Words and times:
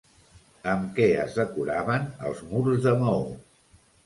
Amb 0.71 0.87
què 0.99 1.05
es 1.23 1.37
decoraven 1.41 2.09
els 2.31 2.43
murs 2.55 2.81
de 2.89 2.97
maó? 3.05 3.23